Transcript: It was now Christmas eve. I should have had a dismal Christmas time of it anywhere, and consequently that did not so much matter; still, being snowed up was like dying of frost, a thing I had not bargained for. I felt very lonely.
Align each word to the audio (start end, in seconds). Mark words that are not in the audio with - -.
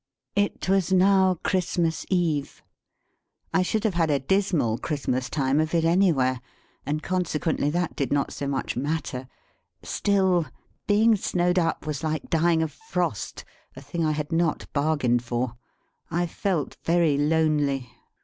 It 0.35 0.67
was 0.67 0.91
now 0.91 1.35
Christmas 1.43 2.07
eve. 2.09 2.63
I 3.53 3.61
should 3.61 3.83
have 3.83 3.93
had 3.93 4.09
a 4.09 4.17
dismal 4.17 4.79
Christmas 4.79 5.29
time 5.29 5.59
of 5.59 5.75
it 5.75 5.85
anywhere, 5.85 6.41
and 6.87 7.03
consequently 7.03 7.69
that 7.69 7.95
did 7.95 8.11
not 8.11 8.33
so 8.33 8.47
much 8.47 8.75
matter; 8.75 9.27
still, 9.83 10.47
being 10.87 11.15
snowed 11.15 11.59
up 11.59 11.85
was 11.85 12.03
like 12.03 12.31
dying 12.31 12.63
of 12.63 12.71
frost, 12.71 13.45
a 13.75 13.81
thing 13.83 14.03
I 14.03 14.13
had 14.13 14.31
not 14.31 14.65
bargained 14.73 15.23
for. 15.23 15.53
I 16.09 16.25
felt 16.25 16.77
very 16.83 17.15
lonely. 17.15 17.91